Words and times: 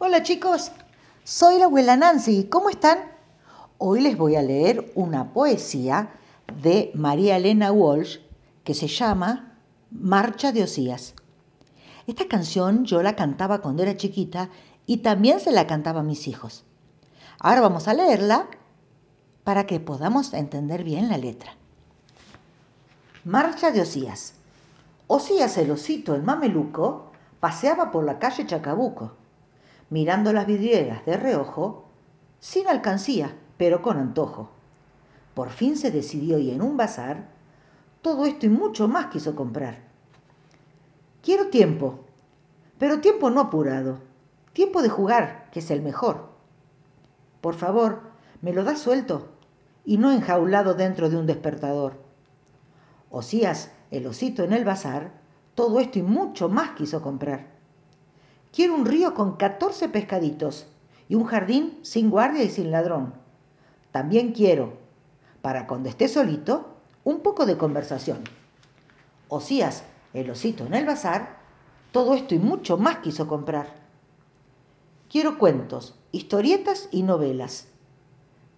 Hola 0.00 0.22
chicos, 0.22 0.70
soy 1.24 1.58
la 1.58 1.64
abuela 1.64 1.96
Nancy. 1.96 2.44
¿Cómo 2.44 2.70
están? 2.70 2.98
Hoy 3.78 4.00
les 4.00 4.16
voy 4.16 4.36
a 4.36 4.42
leer 4.42 4.92
una 4.94 5.32
poesía 5.32 6.10
de 6.62 6.92
María 6.94 7.36
Elena 7.36 7.72
Walsh 7.72 8.20
que 8.62 8.74
se 8.74 8.86
llama 8.86 9.58
Marcha 9.90 10.52
de 10.52 10.62
Osías. 10.62 11.14
Esta 12.06 12.28
canción 12.28 12.84
yo 12.84 13.02
la 13.02 13.16
cantaba 13.16 13.58
cuando 13.60 13.82
era 13.82 13.96
chiquita 13.96 14.50
y 14.86 14.98
también 14.98 15.40
se 15.40 15.50
la 15.50 15.66
cantaba 15.66 15.98
a 15.98 16.04
mis 16.04 16.28
hijos. 16.28 16.62
Ahora 17.40 17.62
vamos 17.62 17.88
a 17.88 17.94
leerla 17.94 18.46
para 19.42 19.66
que 19.66 19.80
podamos 19.80 20.32
entender 20.32 20.84
bien 20.84 21.08
la 21.08 21.18
letra. 21.18 21.56
Marcha 23.24 23.72
de 23.72 23.80
Osías. 23.80 24.34
Osías 25.08 25.58
el 25.58 25.72
osito 25.72 26.14
en 26.14 26.24
mameluco 26.24 27.10
paseaba 27.40 27.90
por 27.90 28.04
la 28.04 28.20
calle 28.20 28.46
Chacabuco 28.46 29.14
mirando 29.90 30.32
las 30.32 30.46
vidrieras 30.46 31.04
de 31.06 31.16
reojo, 31.16 31.84
sin 32.40 32.68
alcancía, 32.68 33.34
pero 33.56 33.82
con 33.82 33.96
antojo. 33.98 34.50
Por 35.34 35.50
fin 35.50 35.76
se 35.76 35.90
decidió 35.90 36.38
y 36.38 36.50
en 36.50 36.62
un 36.62 36.76
bazar, 36.76 37.28
todo 38.02 38.26
esto 38.26 38.46
y 38.46 38.48
mucho 38.48 38.88
más 38.88 39.06
quiso 39.06 39.34
comprar. 39.34 39.78
Quiero 41.22 41.48
tiempo, 41.48 42.00
pero 42.78 43.00
tiempo 43.00 43.30
no 43.30 43.40
apurado, 43.40 43.98
tiempo 44.52 44.82
de 44.82 44.88
jugar, 44.88 45.48
que 45.52 45.60
es 45.60 45.70
el 45.70 45.82
mejor. 45.82 46.28
Por 47.40 47.54
favor, 47.54 48.02
me 48.40 48.52
lo 48.52 48.64
das 48.64 48.78
suelto 48.78 49.28
y 49.84 49.98
no 49.98 50.12
enjaulado 50.12 50.74
dentro 50.74 51.08
de 51.08 51.16
un 51.16 51.26
despertador. 51.26 51.94
Osías, 53.10 53.70
el 53.90 54.06
osito 54.06 54.44
en 54.44 54.52
el 54.52 54.64
bazar, 54.64 55.12
todo 55.54 55.80
esto 55.80 55.98
y 55.98 56.02
mucho 56.02 56.48
más 56.48 56.70
quiso 56.70 57.02
comprar. 57.02 57.57
Quiero 58.58 58.74
un 58.74 58.86
río 58.86 59.14
con 59.14 59.36
14 59.36 59.88
pescaditos 59.88 60.66
y 61.08 61.14
un 61.14 61.26
jardín 61.26 61.78
sin 61.82 62.10
guardia 62.10 62.42
y 62.42 62.48
sin 62.48 62.72
ladrón. 62.72 63.14
También 63.92 64.32
quiero, 64.32 64.72
para 65.42 65.68
cuando 65.68 65.88
esté 65.88 66.08
solito, 66.08 66.74
un 67.04 67.20
poco 67.20 67.46
de 67.46 67.56
conversación. 67.56 68.24
Osías, 69.28 69.84
el 70.12 70.28
osito 70.28 70.66
en 70.66 70.74
el 70.74 70.86
bazar, 70.86 71.38
todo 71.92 72.14
esto 72.14 72.34
y 72.34 72.40
mucho 72.40 72.76
más 72.76 72.98
quiso 72.98 73.28
comprar. 73.28 73.76
Quiero 75.08 75.38
cuentos, 75.38 75.96
historietas 76.10 76.88
y 76.90 77.04
novelas, 77.04 77.68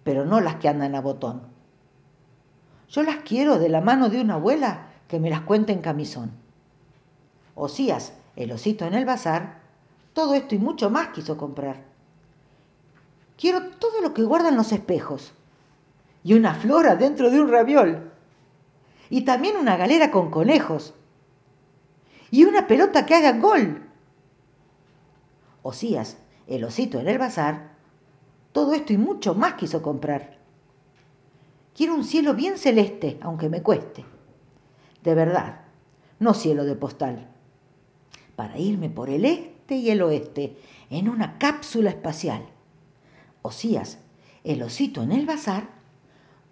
pero 0.03 0.25
no 0.25 0.41
las 0.41 0.55
que 0.55 0.67
andan 0.67 0.95
a 0.95 1.01
botón. 1.01 1.43
Yo 2.89 3.03
las 3.03 3.17
quiero 3.17 3.59
de 3.59 3.69
la 3.69 3.81
mano 3.81 4.09
de 4.09 4.19
una 4.19 4.33
abuela 4.33 4.87
que 5.07 5.19
me 5.19 5.29
las 5.29 5.41
cuente 5.41 5.73
en 5.73 5.81
camisón. 5.81 6.31
Osías, 7.53 8.13
el 8.35 8.51
osito 8.51 8.85
en 8.85 8.95
el 8.95 9.05
bazar, 9.05 9.60
todo 10.13 10.33
esto 10.33 10.55
y 10.55 10.57
mucho 10.57 10.89
más 10.89 11.09
quiso 11.09 11.37
comprar. 11.37 11.83
Quiero 13.37 13.69
todo 13.69 14.01
lo 14.01 14.13
que 14.13 14.23
guardan 14.23 14.57
los 14.57 14.71
espejos. 14.71 15.33
Y 16.23 16.33
una 16.33 16.53
flora 16.53 16.95
dentro 16.95 17.31
de 17.31 17.41
un 17.41 17.49
raviol. 17.49 18.11
Y 19.09 19.21
también 19.21 19.57
una 19.57 19.77
galera 19.77 20.11
con 20.11 20.29
conejos. 20.29 20.93
Y 22.29 22.43
una 22.43 22.67
pelota 22.67 23.05
que 23.05 23.15
haga 23.15 23.39
gol. 23.39 23.89
Osías, 25.63 26.17
el 26.47 26.63
osito 26.63 26.99
en 26.99 27.07
el 27.07 27.17
bazar, 27.17 27.71
todo 28.51 28.73
esto 28.73 28.93
y 28.93 28.97
mucho 28.97 29.33
más 29.33 29.53
quiso 29.53 29.81
comprar. 29.81 30.37
Quiero 31.75 31.95
un 31.95 32.03
cielo 32.03 32.33
bien 32.33 32.57
celeste, 32.57 33.17
aunque 33.21 33.49
me 33.49 33.61
cueste. 33.61 34.03
De 35.03 35.15
verdad, 35.15 35.61
no 36.19 36.33
cielo 36.33 36.65
de 36.65 36.75
postal. 36.75 37.27
Para 38.35 38.57
irme 38.57 38.89
por 38.89 39.09
el 39.09 39.25
este 39.25 39.60
y 39.75 39.89
el 39.89 40.01
oeste 40.01 40.57
en 40.89 41.09
una 41.09 41.37
cápsula 41.37 41.89
espacial. 41.89 42.45
Osías, 43.41 43.97
el 44.43 44.61
osito 44.63 45.03
en 45.03 45.11
el 45.11 45.25
bazar, 45.25 45.69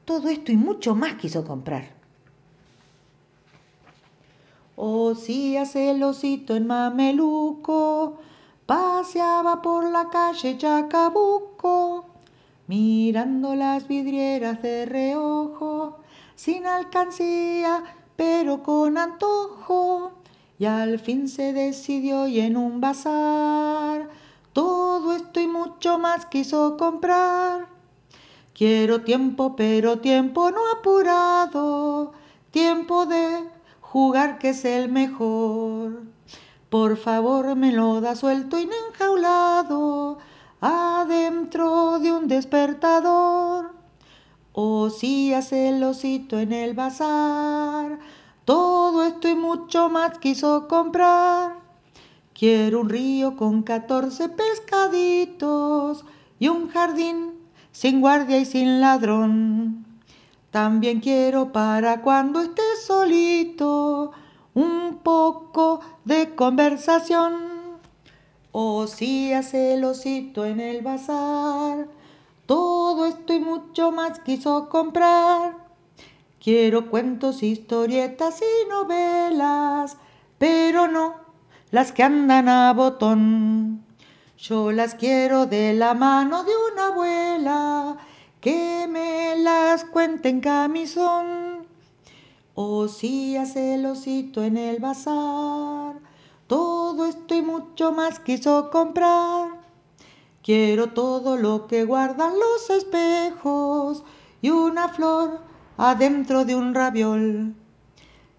todo 0.05 0.29
esto 0.29 0.51
y 0.51 0.57
mucho 0.57 0.95
más 0.95 1.15
quiso 1.15 1.45
comprar. 1.45 1.89
Osías, 4.75 5.75
el 5.75 6.01
osito 6.03 6.55
en 6.55 6.67
mameluco, 6.67 8.19
paseaba 8.65 9.61
por 9.61 9.89
la 9.91 10.09
calle 10.09 10.57
Chacabuco, 10.57 12.05
mirando 12.67 13.55
las 13.55 13.87
vidrieras 13.87 14.61
de 14.61 14.85
reojo, 14.85 15.97
sin 16.35 16.65
alcancía, 16.65 17.83
pero 18.15 18.63
con 18.63 18.97
antojo 18.97 20.18
y 20.59 20.65
al 20.65 20.99
fin 20.99 21.29
se 21.29 21.53
decidió 21.53 22.27
y 22.27 22.41
en 22.41 22.57
un 22.57 22.81
bazar 22.81 24.09
todo 24.53 25.13
esto 25.13 25.39
y 25.39 25.47
mucho 25.47 25.97
más 25.99 26.25
quiso 26.25 26.75
comprar. 26.75 27.67
Quiero 28.53 29.01
tiempo, 29.03 29.55
pero 29.55 29.99
tiempo 29.99 30.51
no 30.51 30.59
apurado, 30.77 32.11
tiempo 32.51 33.05
de 33.05 33.47
jugar 33.79 34.37
que 34.37 34.49
es 34.49 34.65
el 34.65 34.91
mejor. 34.91 36.03
Por 36.69 36.97
favor 36.97 37.55
me 37.55 37.71
lo 37.71 38.01
da 38.01 38.17
suelto 38.17 38.59
y 38.59 38.69
enjaulado, 38.89 40.17
adentro 40.59 41.99
de 41.99 42.11
un 42.11 42.27
despertador. 42.27 43.71
O 44.51 44.89
si 44.89 45.33
hace 45.33 45.69
el 45.69 45.83
en 46.31 46.51
el 46.51 46.73
bazar, 46.73 47.99
todo 48.49 49.03
esto 49.03 49.27
y 49.27 49.35
mucho 49.35 49.89
más 49.89 50.17
quiso 50.17 50.67
comprar. 50.67 51.59
Quiero 52.33 52.81
un 52.81 52.89
río 52.89 53.35
con 53.35 53.61
catorce 53.61 54.27
pescaditos 54.27 56.03
y 56.39 56.47
un 56.47 56.67
jardín 56.67 57.35
sin 57.71 58.01
guardia 58.01 58.39
y 58.39 58.45
sin 58.45 58.81
ladrón. 58.81 59.85
También 60.49 60.99
quiero 60.99 61.51
para 61.51 62.01
cuando 62.01 62.41
esté 62.41 62.63
solito 62.83 64.13
un 64.55 64.97
poco 65.03 65.81
de 66.05 66.33
conversación. 66.33 67.77
O 68.51 68.87
si 68.87 69.31
hace 69.31 69.75
el 69.75 69.83
osito 69.83 70.43
en 70.43 70.59
el 70.59 70.81
bazar, 70.81 71.87
todo 72.47 73.05
esto 73.05 73.31
y 73.31 73.41
mucho 73.41 73.91
más 73.91 74.19
quiso 74.21 74.69
comprar. 74.69 75.68
Quiero 76.41 76.89
cuentos, 76.89 77.43
historietas 77.43 78.39
y 78.41 78.69
novelas, 78.69 79.97
pero 80.37 80.87
no 80.87 81.15
las 81.69 81.91
que 81.91 82.01
andan 82.03 82.47
a 82.47 82.71
botón. 82.71 83.83
Yo 84.37 84.71
las 84.71 84.95
quiero 84.95 85.47
de 85.47 85.73
la 85.73 85.93
mano 85.93 86.45
de 86.45 86.51
una 86.71 86.87
abuela 86.87 87.97
que 88.39 88.87
me 88.89 89.35
las 89.35 89.83
cuente 89.83 90.29
en 90.29 90.39
camisón. 90.39 91.67
O 92.55 92.87
si 92.87 93.35
hace 93.35 93.75
el 93.75 93.85
osito 93.85 94.41
en 94.41 94.55
el 94.55 94.79
bazar, 94.79 95.99
todo 96.47 97.05
esto 97.05 97.35
y 97.35 97.41
mucho 97.41 97.91
más 97.91 98.21
quiso 98.21 98.69
comprar. 98.69 99.59
Quiero 100.41 100.93
todo 100.93 101.35
lo 101.35 101.67
que 101.67 101.83
guardan 101.83 102.39
los 102.39 102.69
espejos 102.69 104.05
y 104.41 104.51
una 104.51 104.87
flor 104.87 105.48
adentro 105.79 106.43
de 106.43 106.57
un 106.57 106.75
raviol. 106.75 107.55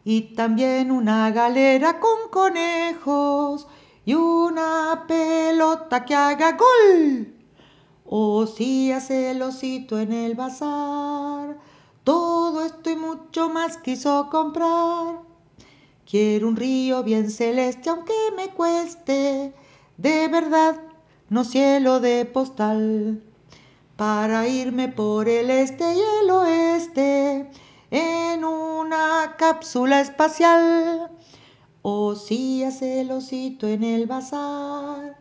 Y 0.05 0.35
también 0.35 0.91
una 0.91 1.31
galera 1.31 1.99
con 1.99 2.29
conejos 2.31 3.67
y 4.05 4.13
una 4.15 5.05
pelota 5.09 6.05
que 6.05 6.15
haga 6.15 6.53
gol. 6.53 7.35
O 8.05 8.47
si 8.47 8.93
hace 8.93 9.31
el 9.31 9.41
osito 9.41 9.99
en 9.99 10.13
el 10.13 10.35
bazar, 10.35 11.57
todo 12.05 12.63
esto 12.65 12.91
y 12.91 12.97
mucho 12.97 13.49
más 13.49 13.79
quiso 13.79 14.29
comprar. 14.31 15.21
Quiero 16.05 16.49
un 16.49 16.57
río 16.57 17.03
bien 17.03 17.31
celeste 17.31 17.89
aunque 17.89 18.15
me 18.37 18.49
cueste, 18.49 19.55
de 19.97 20.29
verdad, 20.29 20.79
no 21.31 21.45
cielo 21.45 22.01
de 22.01 22.25
postal 22.27 23.23
para 24.01 24.49
irme 24.49 24.89
por 24.89 25.29
el 25.29 25.51
este 25.51 25.85
y 25.95 26.01
el 26.23 26.31
oeste 26.31 27.51
en 27.91 28.45
una 28.47 29.35
cápsula 29.37 30.01
espacial. 30.01 31.11
O 31.83 32.15
si 32.15 32.65
hace 32.65 33.03
el 33.03 33.11
osito 33.11 33.69
en 33.69 33.85
el 33.85 34.07
bazar, 34.07 35.19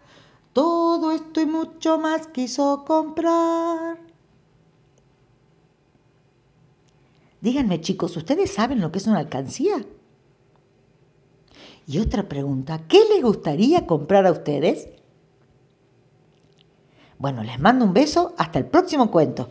todo 0.54 1.12
esto 1.12 1.42
y 1.42 1.46
mucho 1.46 2.00
más 2.00 2.28
quiso 2.28 2.86
comprar. 2.86 4.00
Díganme 7.42 7.82
chicos, 7.82 8.16
¿ustedes 8.16 8.50
saben 8.50 8.80
lo 8.80 8.94
que 8.94 9.00
es 9.00 9.08
una 9.08 9.20
alcancía? 9.20 9.86
Y 11.86 12.00
otra 12.00 12.30
pregunta, 12.30 12.88
¿qué 12.88 13.02
les 13.14 13.22
gustaría 13.22 13.86
comprar 13.86 14.26
a 14.26 14.32
ustedes? 14.32 14.88
Bueno, 17.20 17.44
les 17.44 17.60
mando 17.60 17.84
un 17.84 17.94
beso, 17.94 18.34
hasta 18.38 18.60
el 18.60 18.66
próximo 18.66 19.12
cuento. 19.12 19.50